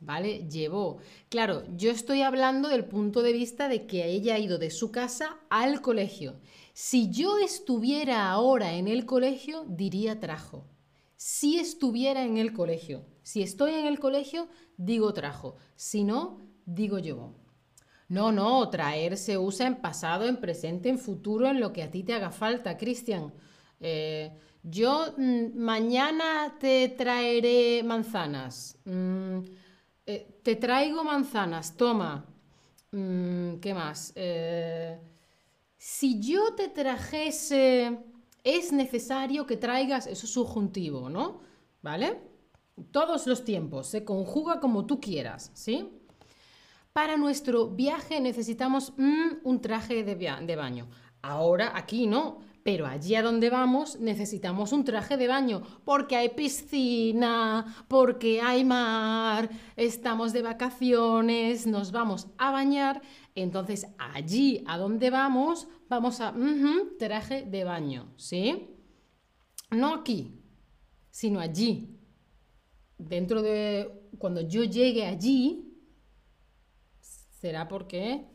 ¿vale? 0.00 0.48
Llevó. 0.48 0.98
Claro, 1.28 1.62
yo 1.76 1.92
estoy 1.92 2.22
hablando 2.22 2.68
del 2.68 2.84
punto 2.84 3.22
de 3.22 3.32
vista 3.32 3.68
de 3.68 3.86
que 3.86 4.06
ella 4.06 4.34
ha 4.34 4.38
ido 4.40 4.58
de 4.58 4.70
su 4.70 4.90
casa 4.90 5.38
al 5.50 5.80
colegio. 5.80 6.40
Si 6.72 7.10
yo 7.10 7.38
estuviera 7.38 8.28
ahora 8.28 8.72
en 8.74 8.88
el 8.88 9.06
colegio, 9.06 9.64
diría 9.68 10.18
trajo. 10.18 10.66
Si 11.16 11.60
estuviera 11.60 12.24
en 12.24 12.38
el 12.38 12.52
colegio. 12.52 13.06
Si 13.22 13.40
estoy 13.42 13.74
en 13.74 13.86
el 13.86 14.00
colegio, 14.00 14.48
digo 14.76 15.14
trajo. 15.14 15.54
Si 15.76 16.02
no, 16.02 16.40
digo 16.64 16.98
llevó. 16.98 17.36
No, 18.08 18.32
no, 18.32 18.68
traer 18.68 19.16
se 19.16 19.38
usa 19.38 19.68
en 19.68 19.76
pasado, 19.76 20.26
en 20.26 20.38
presente, 20.38 20.88
en 20.88 20.98
futuro, 20.98 21.48
en 21.48 21.60
lo 21.60 21.72
que 21.72 21.84
a 21.84 21.90
ti 21.92 22.02
te 22.02 22.14
haga 22.14 22.32
falta, 22.32 22.76
Cristian. 22.76 23.32
Eh, 23.78 24.36
yo 24.68 25.14
mm, 25.16 25.56
mañana 25.56 26.56
te 26.58 26.88
traeré 26.90 27.82
manzanas. 27.84 28.76
Mm, 28.84 29.38
eh, 30.06 30.40
te 30.42 30.56
traigo 30.56 31.04
manzanas, 31.04 31.76
toma. 31.76 32.24
Mm, 32.90 33.56
¿Qué 33.56 33.72
más? 33.74 34.12
Eh, 34.16 34.98
si 35.78 36.20
yo 36.20 36.54
te 36.54 36.68
trajese 36.68 37.98
es 38.42 38.72
necesario 38.72 39.46
que 39.46 39.56
traigas, 39.56 40.06
eso 40.06 40.26
es 40.26 40.32
subjuntivo, 40.32 41.08
¿no? 41.10 41.40
¿Vale? 41.82 42.20
Todos 42.90 43.26
los 43.26 43.44
tiempos, 43.44 43.86
se 43.88 44.04
conjuga 44.04 44.60
como 44.60 44.86
tú 44.86 45.00
quieras, 45.00 45.50
¿sí? 45.54 45.88
Para 46.92 47.16
nuestro 47.16 47.68
viaje 47.68 48.20
necesitamos 48.20 48.92
un 48.96 49.60
traje 49.60 50.02
de 50.04 50.56
baño. 50.56 50.88
Ahora 51.22 51.72
aquí 51.74 52.06
no, 52.06 52.40
pero 52.66 52.84
allí 52.88 53.14
a 53.14 53.22
donde 53.22 53.48
vamos 53.48 54.00
necesitamos 54.00 54.72
un 54.72 54.82
traje 54.82 55.16
de 55.16 55.28
baño, 55.28 55.62
porque 55.84 56.16
hay 56.16 56.30
piscina, 56.30 57.86
porque 57.86 58.40
hay 58.40 58.64
mar, 58.64 59.48
estamos 59.76 60.32
de 60.32 60.42
vacaciones, 60.42 61.68
nos 61.68 61.92
vamos 61.92 62.26
a 62.38 62.50
bañar. 62.50 63.02
Entonces 63.36 63.86
allí 63.98 64.64
a 64.66 64.78
donde 64.78 65.10
vamos, 65.10 65.68
vamos 65.88 66.20
a 66.20 66.34
traje 66.98 67.44
de 67.44 67.62
baño, 67.62 68.12
¿sí? 68.16 68.74
No 69.70 69.94
aquí, 69.94 70.42
sino 71.12 71.38
allí. 71.38 71.96
Dentro 72.98 73.42
de 73.42 74.08
cuando 74.18 74.40
yo 74.40 74.64
llegue 74.64 75.06
allí, 75.06 75.72
será 77.30 77.68
porque... 77.68 78.26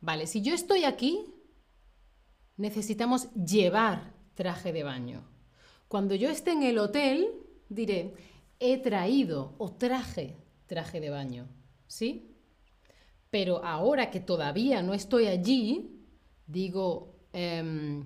Vale, 0.00 0.26
si 0.26 0.42
yo 0.42 0.52
estoy 0.52 0.82
aquí, 0.82 1.32
necesitamos 2.62 3.28
llevar 3.34 4.14
traje 4.34 4.72
de 4.72 4.84
baño. 4.84 5.24
Cuando 5.88 6.14
yo 6.14 6.30
esté 6.30 6.52
en 6.52 6.62
el 6.62 6.78
hotel, 6.78 7.28
diré, 7.68 8.14
he 8.60 8.78
traído 8.78 9.54
o 9.58 9.72
traje 9.72 10.36
traje 10.66 11.00
de 11.00 11.10
baño. 11.10 11.48
¿Sí? 11.86 12.36
Pero 13.30 13.64
ahora 13.64 14.10
que 14.10 14.20
todavía 14.20 14.80
no 14.80 14.94
estoy 14.94 15.26
allí, 15.26 16.06
digo, 16.46 17.16
em, 17.32 18.04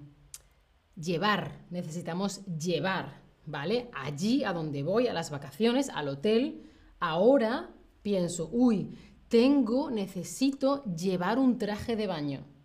llevar, 0.96 1.66
necesitamos 1.70 2.44
llevar, 2.46 3.20
¿vale? 3.44 3.88
Allí 3.92 4.42
a 4.42 4.52
donde 4.52 4.82
voy, 4.82 5.06
a 5.06 5.12
las 5.12 5.30
vacaciones, 5.30 5.90
al 5.90 6.08
hotel, 6.08 6.62
ahora 6.98 7.70
pienso, 8.02 8.48
uy, 8.52 8.96
tengo, 9.28 9.90
necesito 9.90 10.82
llevar 10.84 11.38
un 11.38 11.58
traje 11.58 11.94
de 11.94 12.06
baño. 12.06 12.55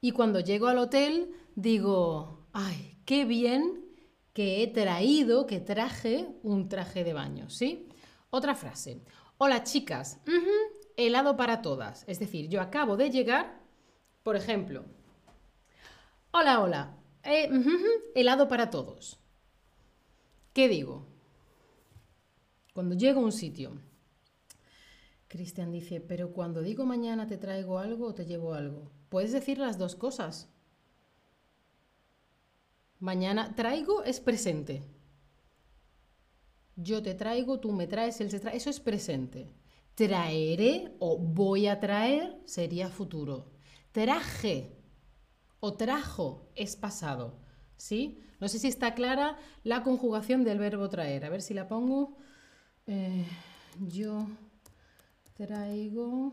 Y 0.00 0.12
cuando 0.12 0.40
llego 0.40 0.68
al 0.68 0.78
hotel, 0.78 1.30
digo, 1.54 2.46
ay, 2.52 3.00
qué 3.04 3.24
bien 3.24 3.84
que 4.32 4.62
he 4.62 4.68
traído, 4.68 5.46
que 5.46 5.60
traje 5.60 6.28
un 6.42 6.68
traje 6.68 7.02
de 7.02 7.12
baño, 7.12 7.50
¿sí? 7.50 7.88
Otra 8.30 8.54
frase. 8.54 9.02
Hola 9.38 9.64
chicas, 9.64 10.20
helado 10.96 11.36
para 11.36 11.62
todas. 11.62 12.04
Es 12.06 12.20
decir, 12.20 12.48
yo 12.48 12.60
acabo 12.60 12.96
de 12.96 13.10
llegar, 13.10 13.60
por 14.22 14.36
ejemplo, 14.36 14.84
hola, 16.30 16.60
hola, 16.60 16.96
eh, 17.24 17.50
helado 18.14 18.46
para 18.46 18.70
todos. 18.70 19.18
¿Qué 20.52 20.68
digo? 20.68 21.06
Cuando 22.74 22.94
llego 22.94 23.20
a 23.20 23.24
un 23.24 23.32
sitio, 23.32 23.80
Cristian 25.26 25.72
dice, 25.72 26.00
pero 26.00 26.32
cuando 26.32 26.62
digo 26.62 26.84
mañana 26.84 27.26
te 27.26 27.38
traigo 27.38 27.78
algo 27.78 28.06
o 28.06 28.14
te 28.14 28.24
llevo 28.24 28.54
algo, 28.54 28.90
puedes 29.08 29.32
decir 29.32 29.58
las 29.58 29.78
dos 29.78 29.94
cosas. 29.94 30.48
Mañana 33.00 33.54
traigo 33.54 34.02
es 34.04 34.20
presente. 34.20 34.82
Yo 36.76 37.02
te 37.02 37.14
traigo, 37.14 37.60
tú 37.60 37.72
me 37.72 37.86
traes, 37.86 38.20
él 38.20 38.30
se 38.30 38.40
trae. 38.40 38.56
Eso 38.56 38.70
es 38.70 38.80
presente. 38.80 39.50
Traeré 39.94 40.94
o 40.98 41.18
voy 41.18 41.66
a 41.66 41.80
traer 41.80 42.40
sería 42.44 42.88
futuro. 42.88 43.50
Traje 43.92 44.76
o 45.60 45.74
trajo 45.74 46.48
es 46.54 46.76
pasado. 46.76 47.38
¿Sí? 47.76 48.20
No 48.40 48.48
sé 48.48 48.58
si 48.58 48.68
está 48.68 48.94
clara 48.94 49.36
la 49.64 49.82
conjugación 49.82 50.44
del 50.44 50.58
verbo 50.58 50.88
traer. 50.88 51.24
A 51.24 51.30
ver 51.30 51.42
si 51.42 51.54
la 51.54 51.68
pongo. 51.68 52.16
Eh, 52.86 53.26
yo 53.80 54.26
Traigo... 55.38 56.32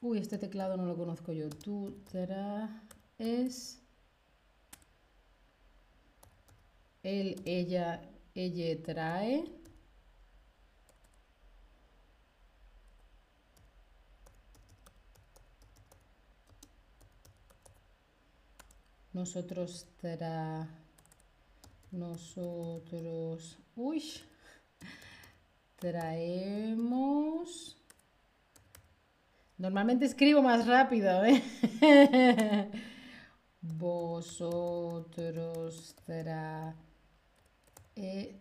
Uy, 0.00 0.18
este 0.18 0.38
teclado 0.38 0.76
no 0.76 0.86
lo 0.86 0.96
conozco 0.96 1.32
yo. 1.32 1.48
Tú 1.50 1.98
traes... 2.10 3.80
Él, 7.02 7.40
ella, 7.44 8.02
ella 8.34 8.82
trae... 8.82 9.44
Nosotros 19.12 19.86
tra... 19.96 20.68
Nosotros... 21.90 23.58
Uy, 23.74 24.04
traemos... 25.80 27.07
Normalmente 29.58 30.04
escribo 30.04 30.40
más 30.40 30.66
rápido, 30.68 31.24
¿eh? 31.24 31.42
Vosotros 33.60 35.16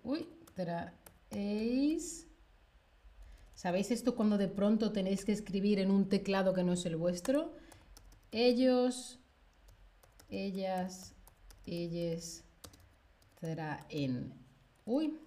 uy, 0.03 0.27
traéis... 0.53 2.27
¿Sabéis 3.55 3.89
esto 3.89 4.15
cuando 4.15 4.37
de 4.37 4.47
pronto 4.47 4.91
tenéis 4.91 5.25
que 5.25 5.31
escribir 5.31 5.79
en 5.79 5.89
un 5.89 6.07
teclado 6.07 6.53
que 6.53 6.63
no 6.63 6.73
es 6.73 6.85
el 6.85 6.95
vuestro? 6.95 7.55
Ellos, 8.31 9.17
ellas, 10.29 11.15
ellas 11.65 12.43
traen. 13.39 14.35
Uy, 14.85 15.17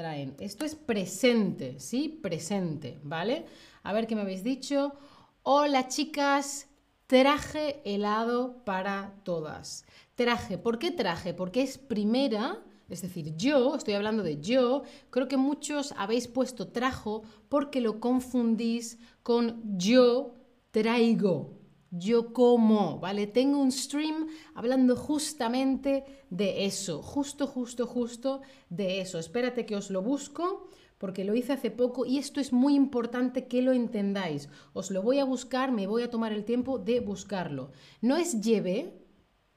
Esto 0.00 0.64
es 0.64 0.76
presente, 0.76 1.78
¿sí? 1.78 2.08
Presente, 2.22 2.98
¿vale? 3.02 3.44
A 3.82 3.92
ver 3.92 4.06
qué 4.06 4.14
me 4.14 4.22
habéis 4.22 4.42
dicho. 4.42 4.94
Hola 5.42 5.88
chicas, 5.88 6.68
traje 7.06 7.82
helado 7.84 8.64
para 8.64 9.12
todas. 9.24 9.84
Traje, 10.14 10.56
¿por 10.56 10.78
qué 10.78 10.90
traje? 10.90 11.34
Porque 11.34 11.60
es 11.60 11.76
primera, 11.76 12.64
es 12.88 13.02
decir, 13.02 13.36
yo, 13.36 13.76
estoy 13.76 13.92
hablando 13.92 14.22
de 14.22 14.40
yo, 14.40 14.84
creo 15.10 15.28
que 15.28 15.36
muchos 15.36 15.92
habéis 15.98 16.28
puesto 16.28 16.68
trajo 16.68 17.22
porque 17.50 17.82
lo 17.82 18.00
confundís 18.00 18.98
con 19.22 19.60
yo 19.76 20.34
traigo, 20.70 21.59
yo 21.90 22.32
como, 22.32 22.98
¿vale? 23.00 23.26
Tengo 23.26 23.58
un 23.58 23.72
stream 23.72 24.28
hablando 24.54 24.96
justamente 24.96 26.04
de 26.30 26.64
eso, 26.66 27.02
justo, 27.02 27.46
justo, 27.46 27.86
justo 27.86 28.40
de 28.68 29.00
eso. 29.00 29.18
Espérate 29.18 29.66
que 29.66 29.76
os 29.76 29.90
lo 29.90 30.02
busco 30.02 30.68
porque 30.98 31.24
lo 31.24 31.34
hice 31.34 31.54
hace 31.54 31.70
poco 31.70 32.04
y 32.04 32.18
esto 32.18 32.40
es 32.40 32.52
muy 32.52 32.74
importante 32.74 33.46
que 33.48 33.62
lo 33.62 33.72
entendáis. 33.72 34.48
Os 34.72 34.90
lo 34.90 35.02
voy 35.02 35.18
a 35.18 35.24
buscar, 35.24 35.72
me 35.72 35.86
voy 35.86 36.02
a 36.02 36.10
tomar 36.10 36.32
el 36.32 36.44
tiempo 36.44 36.78
de 36.78 37.00
buscarlo. 37.00 37.72
No 38.00 38.16
es 38.16 38.40
lleve 38.40 39.00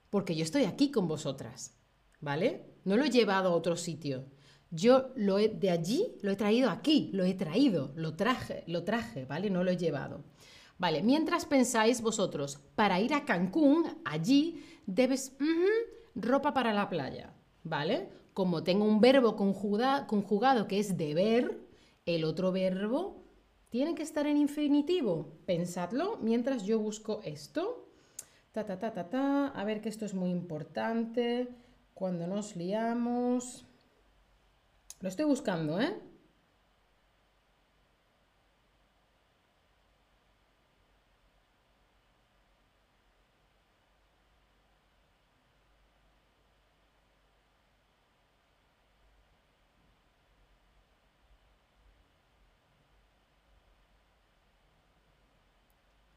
porque 0.09 0.35
yo 0.35 0.43
estoy 0.43 0.63
aquí 0.63 0.89
con 0.89 1.07
vosotras, 1.07 1.77
¿vale? 2.21 2.65
No 2.85 2.97
lo 2.97 3.03
he 3.03 3.09
llevado 3.09 3.49
a 3.49 3.55
otro 3.55 3.75
sitio. 3.75 4.25
Yo 4.71 5.11
lo 5.15 5.37
he, 5.37 5.49
de 5.49 5.69
allí 5.69 6.15
lo 6.21 6.31
he 6.31 6.35
traído 6.35 6.69
aquí, 6.69 7.11
lo 7.13 7.25
he 7.25 7.33
traído, 7.35 7.91
lo 7.95 8.15
traje, 8.15 8.63
lo 8.65 8.83
traje, 8.83 9.25
¿vale? 9.25 9.49
No 9.49 9.63
lo 9.63 9.71
he 9.71 9.77
llevado. 9.77 10.23
Vale, 10.83 11.01
mientras 11.01 11.45
pensáis 11.45 12.01
vosotros, 12.01 12.59
para 12.75 12.99
ir 12.99 13.13
a 13.13 13.23
Cancún, 13.23 13.85
allí 14.03 14.65
debes 14.85 15.31
ropa 16.13 16.53
para 16.53 16.73
la 16.73 16.89
playa, 16.89 17.33
¿vale? 17.63 18.09
Como 18.33 18.65
tengo 18.65 18.83
un 18.83 18.99
verbo 18.99 19.37
conjugado 19.37 20.67
que 20.67 20.79
es 20.79 20.97
deber, 20.97 21.57
el 22.05 22.25
otro 22.25 22.51
verbo 22.51 23.23
tiene 23.69 23.95
que 23.95 24.03
estar 24.03 24.27
en 24.27 24.35
infinitivo. 24.35 25.37
Pensadlo 25.45 26.17
mientras 26.21 26.65
yo 26.65 26.79
busco 26.79 27.21
esto. 27.23 27.87
Ta, 28.51 28.65
ta, 28.65 28.77
ta, 28.77 28.91
ta, 28.91 29.09
ta. 29.09 29.47
A 29.55 29.63
ver 29.63 29.79
que 29.79 29.87
esto 29.87 30.03
es 30.03 30.13
muy 30.13 30.31
importante. 30.31 31.47
Cuando 31.93 32.27
nos 32.27 32.57
liamos. 32.57 33.65
Lo 34.99 35.07
estoy 35.07 35.23
buscando, 35.23 35.79
¿eh? 35.79 35.97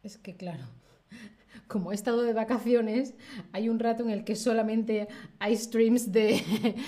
Es 0.06 0.18
que 0.18 0.36
claro, 0.36 0.62
como 1.66 1.90
he 1.90 1.96
estado 1.96 2.22
de 2.22 2.32
vacaciones, 2.32 3.14
hay 3.50 3.68
un 3.68 3.80
rato 3.80 4.04
en 4.04 4.10
el 4.10 4.22
que 4.22 4.36
solamente 4.36 5.08
hay 5.40 5.56
streams 5.56 6.12
de, 6.12 6.40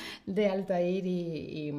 de 0.27 0.49
Altair 0.49 1.05
y, 1.05 1.73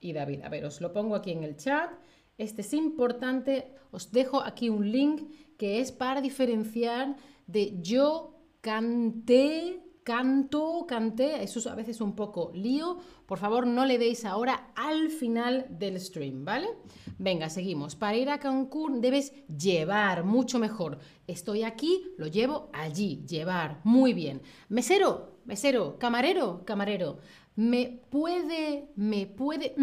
y, 0.00 0.12
David. 0.12 0.42
A 0.42 0.48
ver, 0.48 0.64
os 0.64 0.80
lo 0.80 0.92
pongo 0.92 1.14
aquí 1.14 1.30
en 1.30 1.44
el 1.44 1.56
chat. 1.56 1.92
Este 2.38 2.62
es 2.62 2.74
importante. 2.74 3.72
Os 3.92 4.10
dejo 4.10 4.40
aquí 4.40 4.68
un 4.68 4.90
link 4.90 5.30
que 5.56 5.80
es 5.80 5.92
para 5.92 6.20
diferenciar 6.20 7.14
de 7.46 7.80
yo 7.80 8.34
canté, 8.60 9.78
canto, 10.08 10.86
canté, 10.88 11.42
eso 11.42 11.58
es 11.58 11.66
a 11.66 11.74
veces 11.74 12.00
un 12.00 12.16
poco 12.16 12.50
lío. 12.54 12.96
Por 13.26 13.36
favor, 13.36 13.66
no 13.66 13.84
le 13.84 13.98
deis 13.98 14.24
ahora 14.24 14.72
al 14.74 15.10
final 15.10 15.66
del 15.68 16.00
stream, 16.00 16.46
¿vale? 16.46 16.66
Venga, 17.18 17.50
seguimos. 17.50 17.94
Para 17.94 18.16
ir 18.16 18.30
a 18.30 18.38
Cancún 18.38 19.02
debes 19.02 19.34
llevar, 19.48 20.24
mucho 20.24 20.58
mejor. 20.58 20.98
Estoy 21.26 21.62
aquí, 21.62 22.14
lo 22.16 22.26
llevo 22.26 22.70
allí, 22.72 23.22
llevar, 23.28 23.82
muy 23.84 24.14
bien. 24.14 24.40
Mesero, 24.70 25.40
mesero, 25.44 25.98
camarero, 25.98 26.64
camarero. 26.64 27.18
¿Me 27.54 28.00
puede, 28.08 28.90
me 28.96 29.26
puede, 29.26 29.74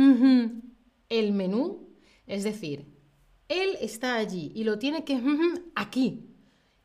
el 1.10 1.34
menú? 1.34 1.90
Es 2.26 2.44
decir, 2.44 2.88
él 3.48 3.78
está 3.80 4.16
allí 4.16 4.52
y 4.56 4.64
lo 4.64 4.80
tiene 4.80 5.04
que 5.04 5.22
aquí. 5.76 6.32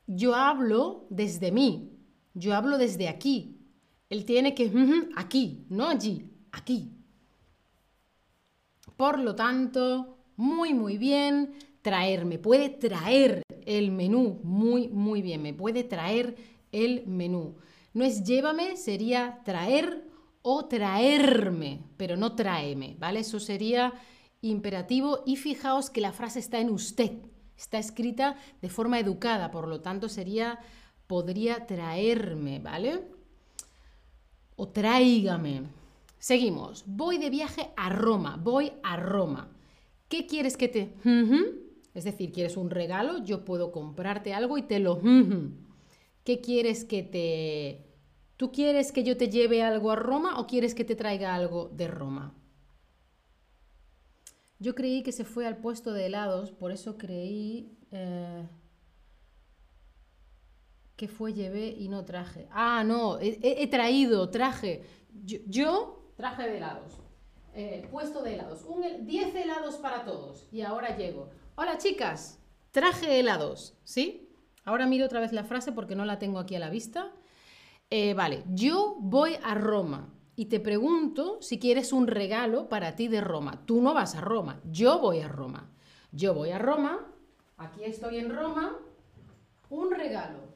Yo 0.07 0.35
hablo 0.35 1.07
desde 1.09 1.53
mí. 1.53 2.00
Yo 2.35 2.55
hablo 2.55 2.79
desde 2.79 3.09
aquí. 3.09 3.57
Él 4.09 4.25
tiene 4.25 4.55
que 4.55 4.71
aquí, 5.17 5.67
no 5.69 5.89
allí, 5.89 6.31
aquí. 6.53 6.93
Por 8.97 9.19
lo 9.19 9.35
tanto, 9.35 10.19
muy, 10.37 10.75
muy 10.75 10.99
bien. 10.99 11.55
Traer, 11.83 12.25
me 12.25 12.39
puede 12.39 12.69
traer 12.69 13.43
el 13.65 13.91
menú. 13.93 14.41
Muy, 14.43 14.89
muy 14.89 15.23
bien. 15.23 15.43
Me 15.43 15.55
puede 15.55 15.85
traer 15.85 16.37
el 16.73 17.07
menú. 17.07 17.57
No 17.93 18.05
es 18.05 18.25
llévame, 18.25 18.77
sería 18.77 19.41
traer 19.45 20.11
o 20.43 20.67
traerme, 20.67 21.81
pero 21.97 22.17
no 22.17 22.35
tráeme, 22.35 22.97
¿vale? 22.99 23.21
Eso 23.21 23.41
sería 23.41 23.93
imperativo 24.41 25.23
y 25.27 25.37
fijaos 25.37 25.91
que 25.91 26.01
la 26.01 26.13
frase 26.13 26.39
está 26.39 26.61
en 26.61 26.71
usted, 26.71 27.13
está 27.57 27.79
escrita 27.79 28.37
de 28.63 28.71
forma 28.71 28.99
educada, 28.99 29.51
por 29.51 29.69
lo 29.69 29.81
tanto 29.81 30.09
sería 30.09 30.59
podría 31.11 31.67
traerme, 31.67 32.61
¿vale? 32.61 33.03
O 34.55 34.69
tráigame. 34.69 35.65
Seguimos. 36.21 36.85
Voy 36.87 37.19
de 37.19 37.31
viaje 37.31 37.73
a 37.77 37.89
Roma, 37.91 38.39
voy 38.41 38.71
a 38.85 38.97
Roma. 38.97 39.51
¿Qué 40.09 40.29
quieres 40.29 40.57
que 40.57 40.69
te... 40.69 40.95
Es 41.95 42.05
decir, 42.05 42.31
¿quieres 42.31 42.57
un 42.57 42.71
regalo? 42.71 43.25
Yo 43.25 43.45
puedo 43.45 43.73
comprarte 43.73 44.35
algo 44.35 44.57
y 44.57 44.63
te 44.63 44.79
lo... 44.79 45.01
¿Qué 46.23 46.41
quieres 46.41 46.85
que 46.85 47.03
te... 47.03 47.89
¿Tú 48.37 48.53
quieres 48.53 48.93
que 48.93 49.03
yo 49.03 49.17
te 49.17 49.29
lleve 49.29 49.65
algo 49.65 49.91
a 49.91 49.97
Roma 49.97 50.39
o 50.39 50.47
quieres 50.47 50.77
que 50.77 50.85
te 50.85 50.95
traiga 50.95 51.35
algo 51.35 51.73
de 51.75 51.89
Roma? 51.89 52.35
Yo 54.61 54.77
creí 54.77 55.03
que 55.03 55.11
se 55.11 55.25
fue 55.25 55.45
al 55.45 55.57
puesto 55.57 55.93
de 55.93 56.07
helados, 56.07 56.53
por 56.53 56.71
eso 56.71 56.97
creí 56.97 57.77
eh, 57.91 58.47
que 61.01 61.09
fue 61.09 61.33
llevé 61.33 61.69
y 61.79 61.89
no 61.89 62.05
traje. 62.05 62.47
Ah, 62.51 62.85
no, 62.85 63.17
he, 63.23 63.67
traído, 63.69 64.29
traje. 64.29 64.83
Yo, 65.25 66.13
traje 66.15 66.43
de 66.43 66.59
helados. 66.59 67.01
Eh, 67.55 67.89
puesto 67.91 68.23
de 68.23 68.35
helados. 68.35 68.67
10 69.01 69.35
helados 69.35 69.77
para 69.77 70.05
todos. 70.05 70.47
Y 70.53 70.61
ahora 70.61 70.99
llego. 70.99 71.31
Hola 71.55 71.79
chicas, 71.79 72.39
traje 72.71 73.19
helados, 73.19 73.79
¿sí? 73.83 74.29
Ahora 74.67 74.85
miro 74.85 75.07
otra 75.07 75.21
vez 75.21 75.33
la 75.33 75.45
frase 75.45 75.73
porque 75.73 75.97
no 75.97 76.05
la 76.05 76.19
tengo 76.19 76.39
aquí 76.39 76.55
a 76.55 76.59
la 76.59 76.69
vista. 76.69 77.11
Eh, 77.89 78.13
vale, 78.13 78.45
yo 78.51 78.97
voy 78.99 79.39
a 79.43 79.55
Roma 79.55 80.13
y 80.37 80.47
te 80.47 80.61
pregunto 80.61 81.41
si 81.41 81.59
quieres 81.59 81.95
un 81.95 82.09
regalo 82.09 82.69
para 82.69 82.95
ti 82.95 83.09
de 83.09 83.23
Roma. 83.23 83.65
Tú 83.65 83.81
no 83.81 83.95
vas 83.95 84.17
a 84.17 84.21
Roma, 84.21 84.61
yo 84.71 84.99
voy 84.99 85.21
a 85.21 85.29
Roma. 85.29 85.71
Yo 86.13 86.35
voy 86.35 86.51
a 86.51 86.59
Roma, 86.59 87.07
aquí 87.57 87.85
estoy 87.85 88.19
en 88.19 88.37
Roma, 88.37 88.77
un 89.71 89.91
regalo. 89.93 90.50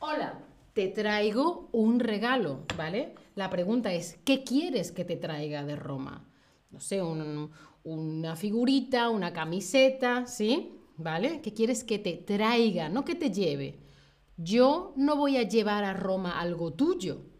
Hola, 0.00 0.44
te 0.72 0.88
traigo 0.88 1.68
un 1.72 2.00
regalo, 2.00 2.64
¿vale? 2.76 3.14
La 3.34 3.48
pregunta 3.48 3.92
es, 3.92 4.18
¿qué 4.24 4.42
quieres 4.44 4.92
que 4.92 5.04
te 5.04 5.16
traiga 5.16 5.64
de 5.64 5.76
Roma? 5.76 6.28
No 6.70 6.80
sé, 6.80 7.00
una 7.02 8.36
figurita, 8.36 9.10
una 9.10 9.32
camiseta, 9.32 10.26
¿sí? 10.26 10.74
¿Vale? 10.96 11.40
¿Qué 11.40 11.54
quieres 11.54 11.84
que 11.84 11.98
te 11.98 12.14
traiga? 12.14 12.88
No 12.88 13.04
que 13.04 13.14
te 13.14 13.30
lleve. 13.30 13.78
Yo 14.36 14.92
no 14.96 15.16
voy 15.16 15.36
a 15.36 15.42
llevar 15.42 15.84
a 15.84 15.94
Roma 15.94 16.38
algo 16.40 16.72
tuyo 16.72 17.30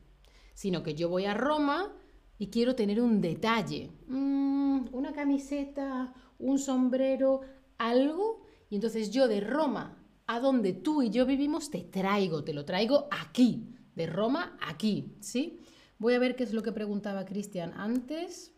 sino 0.60 0.82
que 0.82 0.94
yo 0.94 1.08
voy 1.08 1.24
a 1.24 1.32
Roma 1.32 1.90
y 2.38 2.48
quiero 2.48 2.74
tener 2.74 3.00
un 3.00 3.22
detalle, 3.22 3.92
mm, 4.08 4.88
una 4.92 5.14
camiseta, 5.14 6.12
un 6.38 6.58
sombrero, 6.58 7.40
algo, 7.78 8.42
y 8.68 8.74
entonces 8.74 9.10
yo 9.10 9.26
de 9.26 9.40
Roma 9.40 9.99
a 10.30 10.38
donde 10.38 10.72
tú 10.72 11.02
y 11.02 11.10
yo 11.10 11.26
vivimos 11.26 11.70
te 11.70 11.80
traigo, 11.82 12.44
te 12.44 12.54
lo 12.54 12.64
traigo 12.64 13.08
aquí, 13.10 13.66
de 13.96 14.06
Roma 14.06 14.56
aquí, 14.64 15.16
¿sí? 15.18 15.60
Voy 15.98 16.14
a 16.14 16.20
ver 16.20 16.36
qué 16.36 16.44
es 16.44 16.52
lo 16.52 16.62
que 16.62 16.70
preguntaba 16.70 17.24
Cristian 17.24 17.72
antes. 17.76 18.52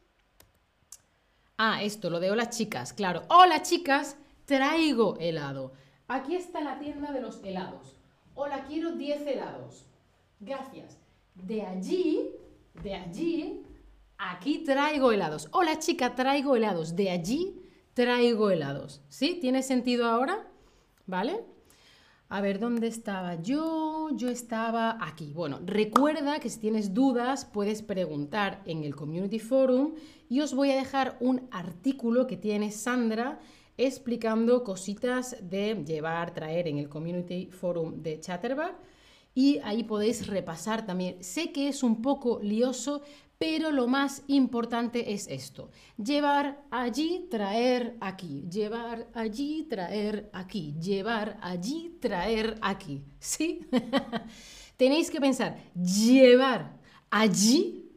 Ah, 1.57 1.83
esto, 1.83 2.11
lo 2.11 2.21
de 2.21 2.31
hola 2.31 2.51
chicas, 2.51 2.93
claro. 2.93 3.23
Hola 3.31 3.63
chicas, 3.63 4.19
traigo 4.45 5.17
helado. 5.19 5.73
Aquí 6.09 6.37
está 6.37 6.61
la 6.61 6.79
tienda 6.79 7.11
de 7.11 7.23
los 7.23 7.43
helados. 7.43 7.97
Hola, 8.35 8.67
quiero 8.67 8.93
10 8.93 9.27
helados. 9.27 9.87
Gracias. 10.41 10.99
De 11.35 11.63
allí, 11.63 12.33
de 12.83 12.95
allí, 12.97 13.63
aquí 14.19 14.59
traigo 14.59 15.11
helados. 15.11 15.49
Hola 15.53 15.79
chica, 15.79 16.15
traigo 16.15 16.55
helados. 16.55 16.97
De 16.97 17.09
allí 17.09 17.63
traigo 17.95 18.51
helados. 18.51 19.01
¿Sí? 19.09 19.39
¿Tiene 19.41 19.63
sentido 19.63 20.05
ahora? 20.05 20.47
¿Vale? 21.07 21.52
A 22.35 22.41
ver, 22.41 22.59
¿dónde 22.59 22.87
estaba 22.87 23.35
yo? 23.43 24.09
Yo 24.17 24.31
estaba 24.31 24.97
aquí. 25.07 25.35
Bueno, 25.35 25.61
recuerda 25.67 26.41
que 26.41 26.49
si 26.49 26.61
tienes 26.61 26.95
dudas 26.95 27.45
puedes 27.45 27.83
preguntar 27.83 28.63
en 28.65 28.85
el 28.85 28.97
Community 28.97 29.39
Forum 29.39 29.97
y 30.31 30.41
os 30.41 30.55
voy 30.55 30.71
a 30.71 30.77
dejar 30.77 31.19
un 31.21 31.47
artículo 31.51 32.27
que 32.27 32.39
tiene 32.39 32.71
Sandra 32.71 33.39
explicando 33.77 34.65
cositas 34.65 35.37
de 35.43 35.85
llevar, 35.85 36.33
traer 36.33 36.69
en 36.69 36.79
el 36.79 36.89
Community 36.89 37.51
Forum 37.51 38.03
de 38.03 38.19
Chatterbug 38.19 38.77
y 39.35 39.59
ahí 39.63 39.85
podéis 39.85 40.27
repasar 40.27 40.87
también. 40.87 41.23
Sé 41.23 41.53
que 41.53 41.69
es 41.69 41.83
un 41.83 42.01
poco 42.01 42.41
lioso, 42.43 43.03
pero 43.43 43.73
lo 43.73 43.89
más 43.89 44.23
importante 44.29 45.13
es 45.15 45.27
esto. 45.27 45.69
Llevar 45.97 46.63
allí, 46.71 47.27
traer 47.29 47.97
aquí. 48.01 48.45
Llevar 48.49 49.09
allí, 49.15 49.65
traer 49.69 50.31
aquí. 50.33 50.77
Llevar 50.81 51.41
allí, 51.43 51.99
traer 52.01 52.57
aquí. 52.63 53.03
¿Sí? 53.19 53.67
Tenéis 54.77 55.11
que 55.11 55.21
pensar, 55.21 55.59
llevar 55.75 56.79
allí, 57.11 57.91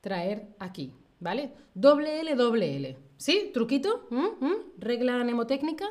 traer 0.00 0.54
aquí. 0.60 0.94
¿Vale? 1.18 1.50
Doble 1.74 2.20
L, 2.20 2.36
doble 2.36 2.76
L. 2.76 2.96
¿Sí? 3.16 3.50
¿Truquito? 3.52 4.06
¿Mm? 4.10 4.46
¿Mm? 4.46 4.56
Regla 4.78 5.24
mnemotécnica. 5.24 5.86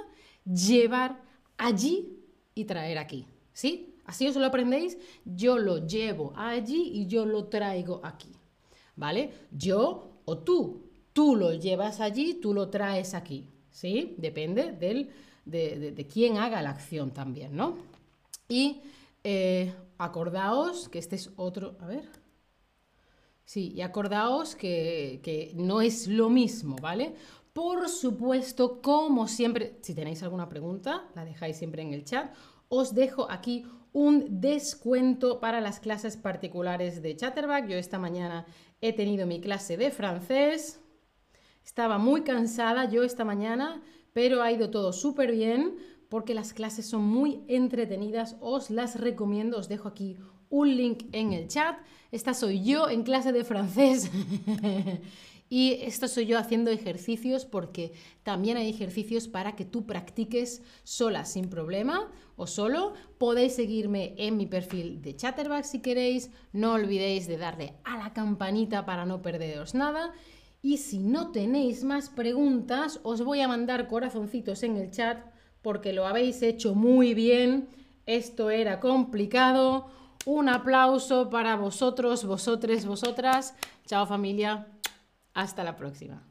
Llevar 0.46 1.22
allí 1.58 2.18
y 2.56 2.64
traer 2.64 2.98
aquí. 2.98 3.28
¿Sí? 3.52 3.98
Así 4.06 4.26
os 4.26 4.38
lo 4.38 4.46
aprendéis, 4.46 4.98
yo 5.26 5.60
lo 5.60 5.86
llevo 5.86 6.32
allí 6.38 6.92
y 6.94 7.08
yo 7.08 7.26
lo 7.26 7.50
traigo 7.50 8.00
aquí. 8.06 8.39
¿Vale? 9.00 9.32
Yo 9.52 10.22
o 10.26 10.38
tú. 10.40 10.84
Tú 11.14 11.36
lo 11.36 11.54
llevas 11.54 12.02
allí, 12.02 12.36
tú 12.36 12.54
lo 12.54 12.70
traes 12.70 13.14
aquí. 13.14 13.48
¿Sí? 13.72 14.16
Depende 14.18 14.74
del, 14.74 15.10
de, 15.46 16.08
quién 16.12 16.38
haga 16.38 16.62
la 16.62 16.72
acción 16.72 17.12
también, 17.12 17.56
¿no? 17.56 17.78
Y 18.50 18.82
eh, 19.24 19.74
acordaos 19.98 20.90
que 20.90 21.00
este 21.00 21.16
es 21.16 21.32
otro. 21.38 21.78
A 21.80 21.88
ver. 21.88 22.10
Sí, 23.46 23.72
y 23.74 23.82
acordaos 23.82 24.56
que, 24.56 25.22
que 25.24 25.54
no 25.56 25.82
es 25.82 26.08
lo 26.08 26.30
mismo, 26.30 26.76
¿vale? 26.82 27.16
Por 27.54 27.88
supuesto, 27.90 28.82
como 28.82 29.28
siempre, 29.28 29.78
si 29.82 29.96
tenéis 29.96 30.22
alguna 30.24 30.50
pregunta, 30.50 31.08
la 31.16 31.26
dejáis 31.26 31.58
siempre 31.58 31.82
en 31.82 31.94
el 31.94 32.04
chat. 32.04 32.36
Os 32.68 32.94
dejo 32.94 33.32
aquí 33.32 33.66
un 33.92 34.40
descuento 34.40 35.40
para 35.40 35.62
las 35.62 35.80
clases 35.80 36.16
particulares 36.18 37.02
de 37.02 37.16
Chatterback. 37.16 37.68
Yo 37.68 37.78
esta 37.78 37.98
mañana 37.98 38.46
he 38.82 38.94
tenido 38.94 39.26
mi 39.26 39.42
clase 39.42 39.78
de 39.78 39.92
francés. 39.92 40.80
Estaba 41.64 41.98
muy 41.98 42.22
cansada 42.22 42.90
yo 42.90 43.04
esta 43.04 43.26
mañana, 43.26 43.82
pero 44.14 44.42
ha 44.42 44.52
ido 44.52 44.70
todo 44.70 44.94
súper 44.94 45.32
bien 45.32 45.78
porque 46.10 46.34
las 46.34 46.54
clases 46.54 46.86
son 46.88 47.04
muy 47.04 47.44
entretenidas. 47.48 48.38
Os 48.42 48.70
las 48.70 49.00
recomiendo. 49.00 49.58
Os 49.58 49.70
dejo 49.70 49.88
aquí 49.88 50.18
un 50.50 50.76
link 50.76 51.06
en 51.12 51.34
el 51.34 51.48
chat. 51.48 51.78
Esta 52.12 52.34
soy 52.34 52.64
yo 52.64 52.90
en 52.90 53.04
clase 53.04 53.32
de 53.32 53.44
francés. 53.44 54.10
Y 55.50 55.80
esto 55.82 56.08
soy 56.08 56.28
yo 56.28 56.38
haciendo 56.38 56.70
ejercicios 56.70 57.46
porque 57.46 57.94
también 58.22 58.58
hay 58.58 58.70
ejercicios 58.70 59.28
para 59.28 59.56
que 59.56 59.66
tú 59.66 59.88
practiques 59.88 60.62
sola 60.84 61.26
sin 61.26 61.50
problema 61.50 62.12
o 62.36 62.46
solo. 62.46 62.94
Podéis 63.18 63.56
seguirme 63.56 64.14
en 64.18 64.38
mi 64.38 64.46
perfil 64.46 65.02
de 65.02 65.16
Chatterback 65.16 65.64
si 65.64 65.82
queréis. 65.82 66.30
No 66.54 66.74
olvidéis 66.74 67.28
de 67.28 67.38
darle 67.38 67.74
a 67.84 67.98
la 67.98 68.14
campanita 68.14 68.86
para 68.86 69.06
no 69.06 69.24
perderos 69.24 69.74
nada. 69.74 70.14
Y 70.62 70.78
si 70.78 71.00
no 71.00 71.32
tenéis 71.32 71.84
más 71.84 72.10
preguntas, 72.10 73.00
os 73.04 73.24
voy 73.24 73.42
a 73.42 73.48
mandar 73.48 73.88
corazoncitos 73.88 74.62
en 74.64 74.78
el 74.78 74.92
chat 74.92 75.26
porque 75.62 75.94
lo 75.94 76.06
habéis 76.06 76.42
hecho 76.44 76.76
muy 76.76 77.14
bien. 77.14 77.70
Esto 78.06 78.50
era 78.50 78.80
complicado. 78.80 79.88
Un 80.26 80.50
aplauso 80.50 81.30
para 81.30 81.56
vosotros, 81.56 82.26
vosotres, 82.26 82.86
vosotras. 82.86 83.56
Chao 83.88 84.06
familia. 84.06 84.79
Hasta 85.34 85.64
la 85.64 85.76
próxima. 85.76 86.29